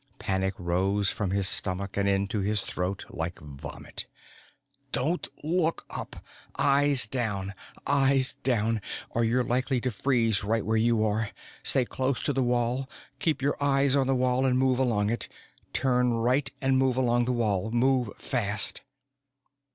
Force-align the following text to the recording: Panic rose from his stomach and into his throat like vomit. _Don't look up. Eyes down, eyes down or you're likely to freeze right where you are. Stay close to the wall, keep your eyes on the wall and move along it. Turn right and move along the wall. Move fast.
Panic 0.17 0.55
rose 0.57 1.11
from 1.11 1.29
his 1.29 1.47
stomach 1.47 1.95
and 1.95 2.09
into 2.09 2.39
his 2.39 2.63
throat 2.63 3.05
like 3.11 3.37
vomit. 3.37 4.07
_Don't 4.91 5.27
look 5.43 5.85
up. 5.91 6.25
Eyes 6.57 7.05
down, 7.05 7.53
eyes 7.85 8.33
down 8.41 8.81
or 9.11 9.23
you're 9.23 9.43
likely 9.43 9.79
to 9.81 9.91
freeze 9.91 10.43
right 10.43 10.65
where 10.65 10.75
you 10.75 11.03
are. 11.05 11.29
Stay 11.61 11.85
close 11.85 12.19
to 12.23 12.33
the 12.33 12.41
wall, 12.41 12.89
keep 13.19 13.43
your 13.43 13.63
eyes 13.63 13.95
on 13.95 14.07
the 14.07 14.15
wall 14.15 14.43
and 14.43 14.57
move 14.57 14.79
along 14.79 15.11
it. 15.11 15.29
Turn 15.71 16.13
right 16.13 16.49
and 16.59 16.79
move 16.79 16.97
along 16.97 17.25
the 17.25 17.31
wall. 17.33 17.69
Move 17.69 18.11
fast. 18.17 18.81